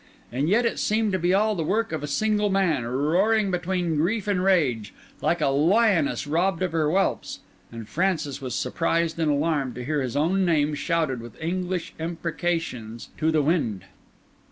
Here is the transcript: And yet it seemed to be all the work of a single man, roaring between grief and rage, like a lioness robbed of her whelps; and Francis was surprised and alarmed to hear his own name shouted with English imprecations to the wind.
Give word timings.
And 0.31 0.49
yet 0.49 0.65
it 0.65 0.79
seemed 0.79 1.11
to 1.11 1.19
be 1.19 1.31
all 1.31 1.53
the 1.53 1.63
work 1.63 1.91
of 1.91 2.01
a 2.01 2.07
single 2.07 2.49
man, 2.49 2.83
roaring 2.87 3.51
between 3.51 3.97
grief 3.97 4.27
and 4.27 4.43
rage, 4.43 4.95
like 5.21 5.41
a 5.41 5.49
lioness 5.49 6.25
robbed 6.25 6.63
of 6.63 6.71
her 6.71 6.89
whelps; 6.89 7.41
and 7.71 7.87
Francis 7.87 8.41
was 8.41 8.55
surprised 8.55 9.19
and 9.19 9.29
alarmed 9.29 9.75
to 9.75 9.85
hear 9.85 10.01
his 10.01 10.15
own 10.17 10.43
name 10.43 10.73
shouted 10.73 11.21
with 11.21 11.39
English 11.39 11.93
imprecations 11.99 13.09
to 13.19 13.29
the 13.29 13.43
wind. 13.43 13.83